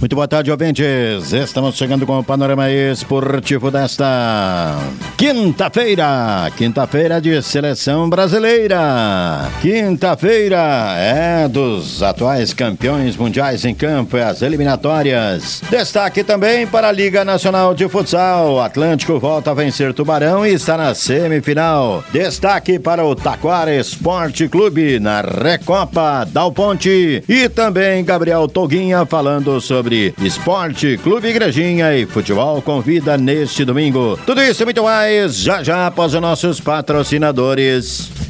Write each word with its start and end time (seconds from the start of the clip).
Muito 0.00 0.16
boa 0.16 0.26
tarde, 0.26 0.50
ouvintes. 0.50 1.30
Estamos 1.30 1.76
chegando 1.76 2.06
com 2.06 2.18
o 2.18 2.24
panorama 2.24 2.70
esportivo 2.70 3.70
desta 3.70 4.78
quinta-feira. 5.18 6.50
Quinta-feira 6.56 7.20
de 7.20 7.42
seleção 7.42 8.08
brasileira. 8.08 9.50
Quinta-feira 9.60 10.94
é 10.96 11.46
dos 11.46 12.02
atuais 12.02 12.54
campeões 12.54 13.14
mundiais 13.14 13.66
em 13.66 13.74
campo 13.74 14.16
e 14.16 14.22
as 14.22 14.40
eliminatórias. 14.40 15.60
Destaque 15.68 16.24
também 16.24 16.66
para 16.66 16.88
a 16.88 16.92
Liga 16.92 17.22
Nacional 17.22 17.74
de 17.74 17.86
Futsal. 17.86 18.58
Atlântico 18.58 19.18
volta 19.18 19.50
a 19.50 19.54
vencer 19.54 19.92
Tubarão 19.92 20.46
e 20.46 20.54
está 20.54 20.78
na 20.78 20.94
semifinal. 20.94 22.02
Destaque 22.10 22.78
para 22.78 23.04
o 23.04 23.14
Taquara 23.14 23.76
Esporte 23.76 24.48
Clube 24.48 24.98
na 24.98 25.20
Recopa 25.20 26.24
Dal 26.24 26.50
Ponte. 26.50 27.22
E 27.28 27.50
também 27.50 28.02
Gabriel 28.02 28.48
Toguinha 28.48 29.04
falando 29.04 29.60
sobre 29.60 29.89
sobre 29.90 30.14
esporte, 30.22 30.96
clube 31.02 31.28
igrejinha 31.28 31.96
e 31.96 32.06
futebol 32.06 32.62
com 32.62 32.80
vida 32.80 33.18
neste 33.18 33.64
domingo. 33.64 34.16
Tudo 34.24 34.40
isso 34.40 34.62
e 34.62 34.64
muito 34.64 34.84
mais 34.84 35.36
já 35.36 35.64
já 35.64 35.88
após 35.88 36.14
os 36.14 36.20
nossos 36.20 36.60
patrocinadores. 36.60 38.29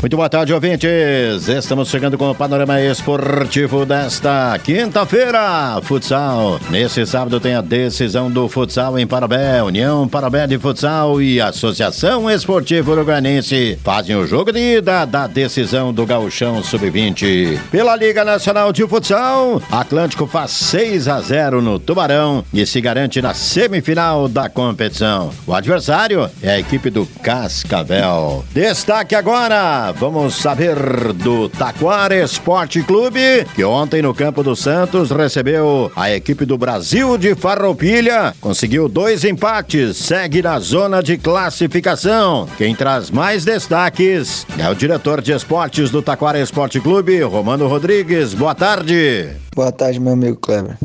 Muito 0.00 0.16
boa 0.16 0.28
tarde, 0.28 0.54
ouvintes. 0.54 1.48
Estamos 1.48 1.88
chegando 1.88 2.16
com 2.16 2.30
o 2.30 2.34
panorama 2.34 2.80
esportivo 2.80 3.84
desta 3.84 4.56
quinta-feira. 4.62 5.80
Futsal. 5.82 6.60
Nesse 6.70 7.04
sábado 7.04 7.40
tem 7.40 7.56
a 7.56 7.60
decisão 7.60 8.30
do 8.30 8.48
futsal 8.48 8.96
em 8.96 9.08
Parabé. 9.08 9.60
União 9.60 10.06
Parabé 10.06 10.46
de 10.46 10.56
Futsal 10.56 11.20
e 11.20 11.40
Associação 11.40 12.30
Esportiva 12.30 12.92
Uruguanense 12.92 13.76
fazem 13.82 14.14
o 14.14 14.24
jogo 14.24 14.52
de 14.52 14.76
ida 14.78 15.04
da 15.04 15.26
decisão 15.26 15.92
do 15.92 16.06
Gauchão 16.06 16.62
Sub-20. 16.62 17.58
Pela 17.68 17.96
Liga 17.96 18.24
Nacional 18.24 18.72
de 18.72 18.86
Futsal, 18.86 19.60
Atlântico 19.68 20.28
faz 20.28 20.52
6 20.52 21.08
a 21.08 21.20
0 21.20 21.60
no 21.60 21.80
Tubarão 21.80 22.44
e 22.54 22.64
se 22.64 22.80
garante 22.80 23.20
na 23.20 23.34
semifinal 23.34 24.28
da 24.28 24.48
competição. 24.48 25.32
O 25.44 25.52
adversário 25.52 26.30
é 26.40 26.52
a 26.52 26.60
equipe 26.60 26.88
do 26.88 27.04
Cascavel. 27.20 28.44
Destaque 28.54 29.16
agora 29.16 29.87
vamos 29.92 30.36
saber 30.36 30.76
do 31.12 31.48
Taquara 31.48 32.14
Esporte 32.22 32.82
Clube, 32.82 33.46
que 33.54 33.64
ontem 33.64 34.02
no 34.02 34.14
Campo 34.14 34.42
do 34.42 34.54
Santos 34.54 35.10
recebeu 35.10 35.90
a 35.96 36.10
equipe 36.10 36.44
do 36.44 36.58
Brasil 36.58 37.16
de 37.16 37.34
Farroupilha, 37.34 38.34
conseguiu 38.40 38.88
dois 38.88 39.24
empates, 39.24 39.96
segue 39.96 40.42
na 40.42 40.58
zona 40.58 41.02
de 41.02 41.16
classificação. 41.16 42.48
Quem 42.56 42.74
traz 42.74 43.10
mais 43.10 43.44
destaques 43.44 44.46
é 44.58 44.68
o 44.68 44.74
diretor 44.74 45.22
de 45.22 45.32
esportes 45.32 45.90
do 45.90 46.02
Taquara 46.02 46.40
Esporte 46.40 46.80
Clube, 46.80 47.20
Romano 47.22 47.66
Rodrigues. 47.66 48.34
Boa 48.34 48.54
tarde. 48.54 49.30
Boa 49.54 49.72
tarde, 49.72 49.98
meu 49.98 50.12
amigo 50.12 50.36
Kleber. 50.36 50.76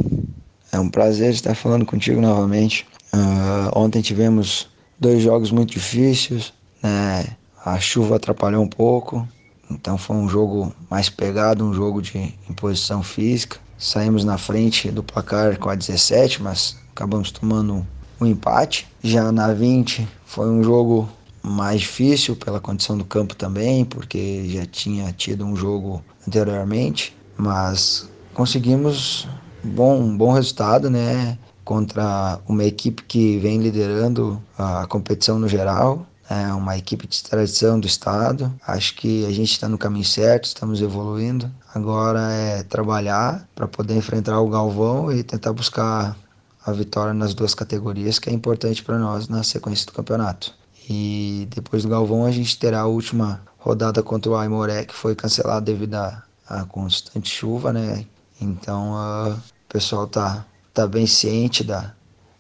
É 0.72 0.80
um 0.80 0.90
prazer 0.90 1.32
estar 1.32 1.56
falando 1.56 1.86
contigo 1.86 2.20
novamente. 2.20 2.86
Uh, 3.14 3.78
ontem 3.78 4.02
tivemos 4.02 4.68
dois 5.00 5.22
jogos 5.22 5.52
muito 5.52 5.72
difíceis, 5.72 6.52
né? 6.82 7.26
A 7.66 7.80
chuva 7.80 8.18
atrapalhou 8.18 8.62
um 8.62 8.68
pouco, 8.68 9.26
então 9.72 9.98
foi 9.98 10.18
um 10.18 10.28
jogo 10.28 10.74
mais 10.90 11.10
pegado, 11.10 11.64
um 11.64 11.74
jogo 11.74 12.02
de 12.02 12.38
imposição 12.50 13.02
física. 13.02 13.58
Saímos 13.78 14.26
na 14.26 14.38
frente 14.38 14.92
do 14.92 15.02
placar 15.02 15.58
com 15.58 15.70
a 15.70 15.76
17, 15.76 16.42
mas 16.42 16.78
acabamos 16.92 17.32
tomando 17.32 17.88
um 18.20 18.26
empate. 18.26 18.86
Já 19.02 19.32
na 19.32 19.54
20 19.54 20.06
foi 20.26 20.50
um 20.50 20.62
jogo 20.62 21.08
mais 21.42 21.82
difícil 21.82 22.36
pela 22.36 22.60
condição 22.60 22.98
do 22.98 23.06
campo 23.06 23.34
também, 23.34 23.86
porque 23.86 24.44
já 24.50 24.66
tinha 24.66 25.14
tido 25.14 25.46
um 25.46 25.56
jogo 25.56 26.04
anteriormente, 26.28 27.16
mas 27.38 28.10
conseguimos 28.34 29.26
bom, 29.64 30.02
um 30.02 30.18
bom 30.18 30.34
resultado, 30.34 30.90
né? 30.90 31.38
Contra 31.64 32.42
uma 32.46 32.66
equipe 32.66 33.04
que 33.04 33.38
vem 33.38 33.60
liderando 33.60 34.42
a 34.58 34.86
competição 34.86 35.40
no 35.40 35.48
geral 35.48 36.06
é 36.34 36.54
uma 36.54 36.78
equipe 36.78 37.08
de 37.08 37.24
tradição 37.24 37.80
do 37.80 37.88
estado. 37.88 38.54
Acho 38.66 38.96
que 38.96 39.26
a 39.26 39.32
gente 39.32 39.52
está 39.52 39.70
no 39.70 39.78
caminho 39.78 40.06
certo, 40.06 40.46
estamos 40.46 40.82
evoluindo. 40.82 41.50
Agora 41.74 42.32
é 42.32 42.64
trabalhar 42.64 43.48
para 43.54 43.68
poder 43.68 43.96
enfrentar 43.96 44.40
o 44.40 44.50
Galvão 44.50 45.12
e 45.12 45.24
tentar 45.24 45.54
buscar 45.54 46.18
a 46.66 46.72
vitória 46.72 47.14
nas 47.14 47.34
duas 47.34 47.54
categorias, 47.54 48.20
que 48.20 48.30
é 48.30 48.34
importante 48.34 48.84
para 48.84 48.98
nós 48.98 49.28
na 49.28 49.44
sequência 49.44 49.86
do 49.86 49.92
campeonato. 49.92 50.54
E 50.90 51.48
depois 51.52 51.84
do 51.84 51.90
Galvão 51.90 52.26
a 52.26 52.32
gente 52.32 52.58
terá 52.58 52.82
a 52.82 52.88
última 52.88 53.42
rodada 53.58 54.02
contra 54.02 54.32
o 54.32 54.36
Aimoré, 54.36 54.86
que 54.86 54.94
foi 54.94 55.16
cancelada 55.16 55.62
devido 55.62 55.96
à, 55.96 56.24
constante 56.68 57.30
chuva, 57.30 57.72
né? 57.72 58.06
Então 58.40 58.94
uh, 58.94 59.34
o 59.34 59.70
pessoal 59.70 60.08
tá, 60.08 60.46
tá 60.74 60.86
bem 60.86 61.08
ciente 61.08 61.64
da, 61.64 61.94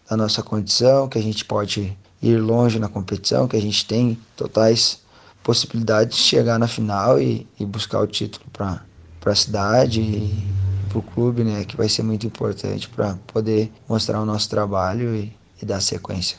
da 0.10 0.18
nossa 0.18 0.44
condição, 0.44 1.08
que 1.08 1.18
a 1.18 1.22
gente 1.22 1.46
pode 1.46 1.98
ir 2.24 2.38
longe 2.38 2.80
na 2.80 2.88
competição, 2.88 3.48
que 3.48 3.58
a 3.58 3.62
gente 3.62 3.86
tem 3.86 4.18
totais 4.36 5.02
possibilidades 5.44 6.18
de 6.18 6.24
chegar 6.24 6.58
na 6.58 6.68
final 6.68 7.20
e, 7.20 7.46
e 7.60 7.66
buscar 7.66 8.00
o 8.00 8.08
título 8.08 8.46
para 8.52 8.82
a 9.26 9.36
cidade 9.36 10.00
e 10.00 10.48
para 10.88 11.00
o 11.00 11.02
clube, 11.02 11.44
né, 11.44 11.66
que 11.66 11.76
vai 11.76 11.90
ser 11.90 12.02
muito 12.02 12.26
importante 12.26 12.88
para 12.88 13.16
poder 13.28 13.70
mostrar 13.90 14.22
o 14.22 14.26
nosso 14.26 14.50
trabalho 14.50 15.14
e, 15.14 15.36
e 15.62 15.66
dar 15.66 15.82
sequência. 15.82 16.38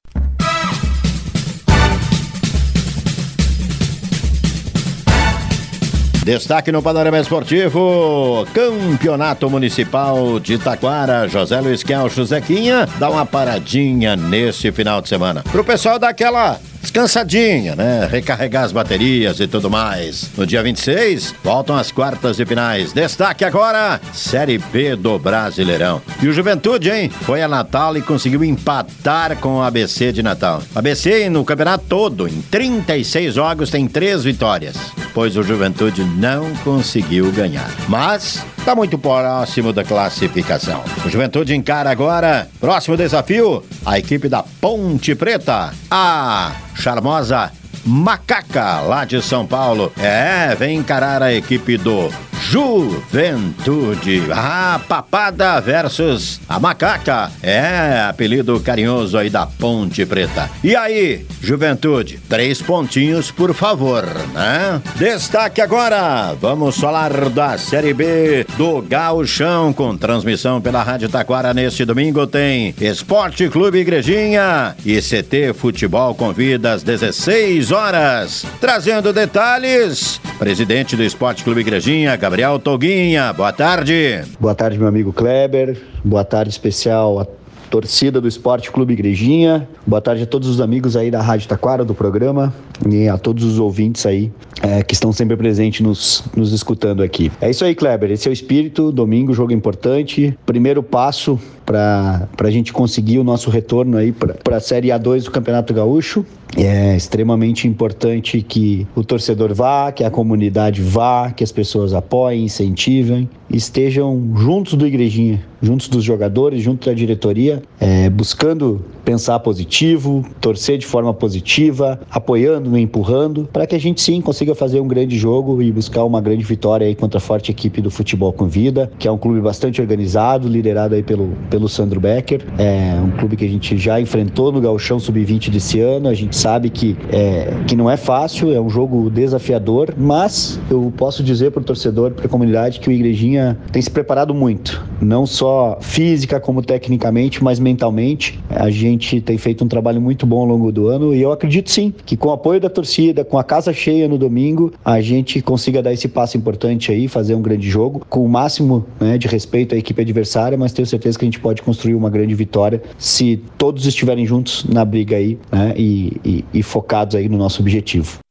Destaque 6.24 6.72
no 6.72 6.82
panorama 6.82 7.18
esportivo: 7.18 8.46
Campeonato 8.54 9.50
Municipal 9.50 10.40
de 10.40 10.56
Taquara. 10.56 11.28
José 11.28 11.60
Luiz 11.60 11.82
Kelcho 11.82 12.24
Zequinha 12.24 12.88
dá 12.98 13.10
uma 13.10 13.26
paradinha 13.26 14.16
nesse 14.16 14.72
final 14.72 15.02
de 15.02 15.10
semana. 15.10 15.44
Pro 15.52 15.62
pessoal 15.62 15.98
daquela 15.98 16.58
descansadinha, 16.80 17.74
né? 17.76 18.08
Recarregar 18.10 18.64
as 18.64 18.72
baterias 18.72 19.38
e 19.38 19.46
tudo 19.46 19.70
mais. 19.70 20.30
No 20.36 20.46
dia 20.46 20.62
26, 20.62 21.34
voltam 21.42 21.76
as 21.76 21.92
quartas 21.92 22.38
de 22.38 22.46
finais. 22.46 22.92
Destaque 22.92 23.44
agora, 23.44 24.00
Série 24.12 24.56
B 24.56 24.96
do 24.96 25.18
Brasileirão. 25.18 26.00
E 26.22 26.28
o 26.28 26.32
Juventude, 26.32 26.90
hein? 26.90 27.10
Foi 27.10 27.42
a 27.42 27.48
Natal 27.48 27.96
e 27.96 28.02
conseguiu 28.02 28.42
empatar 28.44 29.36
com 29.36 29.56
o 29.56 29.62
ABC 29.62 30.12
de 30.12 30.22
Natal. 30.22 30.62
ABC 30.74 31.28
no 31.28 31.44
campeonato 31.44 31.84
todo, 31.86 32.26
em 32.28 32.40
36 32.50 33.34
jogos, 33.34 33.70
tem 33.70 33.86
três 33.86 34.24
vitórias, 34.24 34.76
pois 35.14 35.36
o 35.36 35.42
Juventude 35.42 36.04
não 36.04 36.52
conseguiu 36.56 37.30
ganhar. 37.30 37.70
Mas 37.88 38.44
está 38.58 38.74
muito 38.74 38.98
próximo 38.98 39.72
da 39.72 39.84
classificação. 39.84 40.82
O 41.06 41.08
Juventude 41.08 41.54
encara 41.54 41.90
agora, 41.90 42.48
próximo 42.60 42.96
desafio, 42.96 43.64
a 43.86 43.98
equipe 43.98 44.28
da 44.28 44.42
Ponte 44.42 45.14
Preta, 45.14 45.72
a 45.90 46.52
charmosa 46.74 47.52
Macaca, 47.86 48.80
lá 48.80 49.04
de 49.04 49.22
São 49.22 49.46
Paulo. 49.46 49.92
É, 49.98 50.54
vem 50.56 50.76
encarar 50.78 51.22
a 51.22 51.32
equipe 51.32 51.76
do 51.76 52.10
Juventude. 52.50 54.22
A 54.30 54.80
papada 54.86 55.60
versus 55.60 56.40
a 56.48 56.60
macaca. 56.60 57.32
É 57.42 58.06
apelido 58.08 58.60
carinhoso 58.60 59.18
aí 59.18 59.28
da 59.28 59.46
Ponte 59.46 60.04
Preta. 60.06 60.50
E 60.62 60.76
aí, 60.76 61.26
Juventude, 61.40 62.20
três 62.28 62.62
pontinhos, 62.62 63.30
por 63.30 63.52
favor, 63.54 64.04
né? 64.32 64.80
Destaque 64.96 65.60
agora. 65.60 66.34
Vamos 66.40 66.78
falar 66.78 67.28
da 67.30 67.58
Série 67.58 67.92
B 67.94 68.46
do 68.56 68.82
Gauchão 68.82 69.72
com 69.72 69.96
transmissão 69.96 70.60
pela 70.60 70.82
Rádio 70.82 71.08
Taquara 71.08 71.54
neste 71.54 71.84
domingo 71.84 72.26
tem 72.26 72.74
Esporte 72.80 73.48
Clube 73.48 73.78
Igrejinha 73.78 74.76
e 74.84 75.00
CT 75.00 75.54
Futebol 75.54 76.14
convida 76.14 76.72
às 76.72 76.82
16 76.82 77.72
horas. 77.72 78.44
Trazendo 78.60 79.12
detalhes, 79.12 80.20
presidente 80.38 80.94
do 80.94 81.02
Esporte 81.02 81.42
Clube 81.42 81.62
Igrejinha, 81.62 82.14
Gabriel 82.16 82.33
Toguinha. 82.58 83.32
Boa 83.32 83.52
tarde. 83.52 84.22
Boa 84.40 84.56
tarde, 84.56 84.76
meu 84.76 84.88
amigo 84.88 85.12
Kleber. 85.12 85.80
Boa 86.04 86.24
tarde 86.24 86.50
especial 86.50 87.20
a 87.20 87.26
torcida 87.70 88.20
do 88.20 88.26
Esporte 88.26 88.72
Clube 88.72 88.92
Igrejinha. 88.92 89.68
Boa 89.86 90.00
tarde 90.00 90.24
a 90.24 90.26
todos 90.26 90.48
os 90.48 90.60
amigos 90.60 90.96
aí 90.96 91.12
da 91.12 91.22
Rádio 91.22 91.48
Taquara, 91.48 91.84
do 91.84 91.94
programa, 91.94 92.52
e 92.90 93.08
a 93.08 93.16
todos 93.16 93.44
os 93.44 93.60
ouvintes 93.60 94.04
aí 94.04 94.32
é, 94.60 94.82
que 94.82 94.94
estão 94.94 95.12
sempre 95.12 95.36
presentes 95.36 95.80
nos, 95.80 96.24
nos 96.36 96.52
escutando 96.52 97.04
aqui. 97.04 97.30
É 97.40 97.48
isso 97.48 97.64
aí, 97.64 97.72
Kleber. 97.72 98.10
Esse 98.10 98.26
é 98.26 98.30
o 98.30 98.32
espírito. 98.32 98.90
Domingo, 98.90 99.32
jogo 99.32 99.52
importante. 99.52 100.36
Primeiro 100.44 100.82
passo 100.82 101.38
para 101.64 102.28
a 102.38 102.50
gente 102.50 102.72
conseguir 102.72 103.18
o 103.18 103.24
nosso 103.24 103.50
retorno 103.50 103.96
aí 103.96 104.12
para 104.12 104.56
a 104.56 104.60
Série 104.60 104.88
A2 104.88 105.24
do 105.24 105.30
Campeonato 105.30 105.72
Gaúcho. 105.72 106.24
É 106.56 106.96
extremamente 106.96 107.66
importante 107.66 108.40
que 108.40 108.86
o 108.94 109.02
torcedor 109.02 109.52
vá, 109.52 109.90
que 109.90 110.04
a 110.04 110.10
comunidade 110.10 110.80
vá, 110.80 111.32
que 111.32 111.42
as 111.42 111.50
pessoas 111.50 111.92
apoiem, 111.92 112.44
incentivem, 112.44 113.28
estejam 113.50 114.32
juntos 114.36 114.74
do 114.74 114.86
Igrejinha, 114.86 115.42
juntos 115.60 115.88
dos 115.88 116.04
jogadores, 116.04 116.62
junto 116.62 116.86
da 116.88 116.94
diretoria, 116.94 117.60
é, 117.80 118.08
buscando 118.08 118.84
pensar 119.04 119.38
positivo, 119.40 120.24
torcer 120.40 120.78
de 120.78 120.86
forma 120.86 121.12
positiva, 121.12 122.00
apoiando, 122.10 122.76
empurrando, 122.78 123.48
para 123.52 123.66
que 123.66 123.74
a 123.74 123.80
gente 123.80 124.00
sim 124.00 124.20
consiga 124.20 124.54
fazer 124.54 124.80
um 124.80 124.88
grande 124.88 125.16
jogo 125.18 125.60
e 125.62 125.70
buscar 125.70 126.04
uma 126.04 126.20
grande 126.20 126.44
vitória 126.44 126.86
aí 126.86 126.94
contra 126.94 127.18
a 127.18 127.20
forte 127.20 127.50
equipe 127.50 127.80
do 127.80 127.90
Futebol 127.90 128.32
com 128.32 128.46
Vida, 128.46 128.90
que 128.98 129.06
é 129.06 129.10
um 129.10 129.18
clube 129.18 129.40
bastante 129.40 129.80
organizado, 129.80 130.48
liderado 130.48 130.94
aí 130.94 131.02
pelo, 131.02 131.32
pelo 131.50 131.68
Sandro 131.68 132.00
Becker. 132.00 132.44
É 132.58 133.00
um 133.00 133.10
clube 133.10 133.36
que 133.36 133.44
a 133.44 133.48
gente 133.48 133.76
já 133.76 134.00
enfrentou 134.00 134.50
no 134.50 134.60
Gauchão 134.60 134.98
Sub-20 134.98 135.50
desse 135.50 135.80
ano, 135.80 136.08
a 136.08 136.14
gente 136.14 136.36
sabe 136.36 136.70
que, 136.70 136.96
é, 137.12 137.52
que 137.66 137.76
não 137.76 137.90
é 137.90 137.96
fácil, 137.96 138.52
é 138.52 138.60
um 138.60 138.70
jogo 138.70 139.10
desafiador, 139.10 139.94
mas 139.96 140.60
eu 140.70 140.92
posso 140.96 141.22
dizer 141.22 141.50
para 141.50 141.60
o 141.60 141.64
torcedor, 141.64 142.12
para 142.12 142.26
a 142.26 142.28
comunidade, 142.28 142.80
que 142.80 142.88
o 142.88 142.92
Igrejinha 142.92 143.58
tem 143.72 143.80
se 143.82 143.90
preparado 143.90 144.34
muito, 144.34 144.84
não 145.00 145.26
só 145.26 145.78
física 145.80 146.40
como 146.40 146.62
tecnicamente, 146.62 147.42
mas 147.42 147.58
mentalmente. 147.58 148.38
A 148.48 148.70
gente 148.70 149.20
tem 149.20 149.38
feito 149.38 149.64
um 149.64 149.68
trabalho 149.68 150.00
muito 150.00 150.26
bom 150.26 150.40
ao 150.40 150.46
longo 150.46 150.72
do 150.72 150.88
ano 150.88 151.14
e 151.14 151.22
eu 151.22 151.32
acredito 151.32 151.70
sim 151.70 151.92
que 152.04 152.16
com 152.16 152.28
o 152.28 152.32
apoio 152.32 152.60
da 152.60 152.68
torcida, 152.68 153.24
com 153.24 153.38
a 153.38 153.44
casa 153.44 153.72
cheia 153.72 154.08
no 154.08 154.18
domingo, 154.18 154.72
a 154.84 155.00
gente 155.00 155.40
consiga 155.40 155.82
dar 155.82 155.92
esse 155.92 156.08
passo 156.08 156.36
importante 156.36 156.92
aí, 156.92 157.08
fazer 157.08 157.34
um 157.34 157.42
grande 157.42 157.68
jogo, 157.68 158.02
com 158.08 158.24
o 158.24 158.28
máximo 158.28 158.84
né, 159.00 159.18
de 159.18 159.26
respeito 159.28 159.74
à 159.74 159.78
equipe 159.78 160.00
adversária, 160.00 160.56
mas 160.56 160.72
tenho 160.72 160.86
certeza 160.86 161.18
que 161.18 161.24
a 161.24 161.28
gente 161.28 161.40
pode 161.40 161.62
construir 161.62 161.94
uma 161.94 162.10
grande 162.10 162.34
vitória 162.34 162.82
se 162.98 163.40
todos 163.58 163.86
estiverem 163.86 164.26
juntos 164.26 164.64
na 164.64 164.84
briga 164.84 165.16
aí 165.16 165.38
né, 165.50 165.74
e, 165.76 166.16
e, 166.24 166.44
e 166.54 166.62
focados 166.62 167.14
aí 167.14 167.28
no 167.28 167.38
nosso 167.38 167.60
objetivo. 167.60 168.23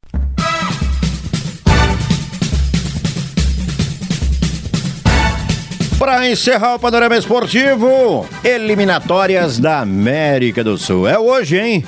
Para 6.04 6.30
encerrar 6.30 6.76
o 6.76 6.80
panorama 6.80 7.16
esportivo, 7.16 8.28
eliminatórias 8.44 9.58
da 9.58 9.80
América 9.80 10.62
do 10.62 10.78
Sul. 10.78 11.08
É 11.08 11.18
hoje, 11.18 11.58
hein? 11.58 11.86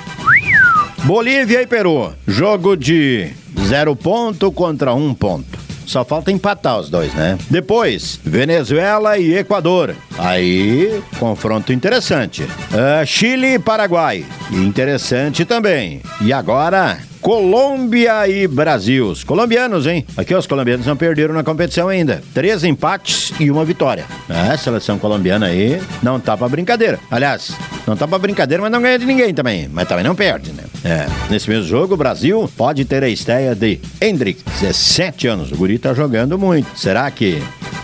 Bolívia 1.04 1.60
e 1.60 1.66
Peru. 1.66 2.14
Jogo 2.26 2.78
de 2.78 3.30
zero 3.66 3.94
ponto 3.94 4.50
contra 4.50 4.94
um 4.94 5.12
ponto. 5.12 5.58
Só 5.84 6.02
falta 6.02 6.32
empatar 6.32 6.78
os 6.78 6.88
dois, 6.88 7.12
né? 7.12 7.36
Depois, 7.50 8.18
Venezuela 8.24 9.18
e 9.18 9.34
Equador. 9.34 9.94
Aí, 10.16 10.98
confronto 11.18 11.70
interessante. 11.70 12.42
Uh, 12.42 13.04
Chile 13.04 13.56
e 13.56 13.58
Paraguai. 13.58 14.24
Interessante 14.50 15.44
também. 15.44 16.00
E 16.22 16.32
agora, 16.32 16.98
Colômbia 17.26 18.28
e 18.28 18.46
Brasil. 18.46 19.08
Os 19.08 19.24
colombianos, 19.24 19.84
hein? 19.84 20.06
Aqui 20.16 20.32
os 20.32 20.46
colombianos 20.46 20.86
não 20.86 20.96
perderam 20.96 21.34
na 21.34 21.42
competição 21.42 21.88
ainda. 21.88 22.22
Três 22.32 22.62
empates 22.62 23.32
e 23.40 23.50
uma 23.50 23.64
vitória. 23.64 24.04
É, 24.30 24.52
a 24.52 24.56
seleção 24.56 24.96
colombiana 24.96 25.46
aí 25.46 25.82
não 26.00 26.20
tá 26.20 26.36
pra 26.36 26.48
brincadeira. 26.48 27.00
Aliás, 27.10 27.50
não 27.84 27.96
tá 27.96 28.06
pra 28.06 28.16
brincadeira, 28.16 28.62
mas 28.62 28.70
não 28.70 28.80
ganha 28.80 28.96
de 28.96 29.04
ninguém 29.04 29.34
também. 29.34 29.68
Mas 29.68 29.88
também 29.88 30.04
não 30.04 30.14
perde, 30.14 30.52
né? 30.52 30.62
É. 30.84 31.06
Nesse 31.28 31.50
mesmo 31.50 31.66
jogo, 31.66 31.94
o 31.94 31.96
Brasil 31.96 32.48
pode 32.56 32.84
ter 32.84 33.02
a 33.02 33.08
estreia 33.08 33.56
de 33.56 33.80
Hendrick, 34.00 34.44
17 34.60 35.26
anos. 35.26 35.50
O 35.50 35.56
guri 35.56 35.80
tá 35.80 35.92
jogando 35.92 36.38
muito. 36.38 36.78
Será 36.78 37.10
que 37.10 37.42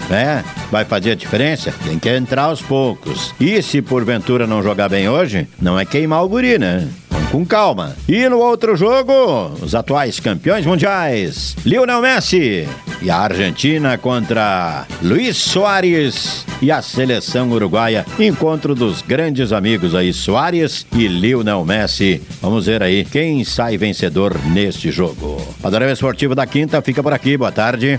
né? 0.08 0.44
Vai 0.70 0.84
fazer 0.84 1.12
a 1.12 1.14
diferença? 1.14 1.72
Tem 1.84 1.98
que 1.98 2.08
entrar 2.08 2.44
aos 2.44 2.62
poucos. 2.62 3.34
E 3.40 3.60
se 3.62 3.82
porventura 3.82 4.46
não 4.46 4.62
jogar 4.62 4.88
bem 4.88 5.08
hoje, 5.08 5.48
não 5.60 5.78
é 5.78 5.84
queimar 5.84 6.24
o 6.24 6.28
guri, 6.28 6.58
né? 6.58 6.88
Com 7.32 7.46
calma. 7.46 7.96
E 8.06 8.28
no 8.28 8.38
outro 8.38 8.76
jogo, 8.76 9.12
os 9.62 9.74
atuais 9.74 10.20
campeões 10.20 10.66
mundiais, 10.66 11.56
Lionel 11.64 12.02
Messi 12.02 12.68
e 13.00 13.10
a 13.10 13.16
Argentina 13.16 13.96
contra 13.96 14.86
Luiz 15.02 15.38
Soares 15.38 16.44
e 16.60 16.70
a 16.70 16.82
seleção 16.82 17.50
uruguaia. 17.50 18.04
Encontro 18.18 18.74
dos 18.74 19.00
grandes 19.00 19.50
amigos 19.50 19.94
aí, 19.94 20.12
Soares 20.12 20.86
e 20.94 21.08
Lionel 21.08 21.64
Messi. 21.64 22.22
Vamos 22.42 22.66
ver 22.66 22.82
aí 22.82 23.02
quem 23.02 23.42
sai 23.44 23.78
vencedor 23.78 24.38
neste 24.52 24.90
jogo. 24.90 25.40
Panorama 25.62 25.92
Esportivo 25.92 26.34
da 26.34 26.46
Quinta 26.46 26.82
fica 26.82 27.02
por 27.02 27.14
aqui. 27.14 27.38
Boa 27.38 27.50
tarde. 27.50 27.98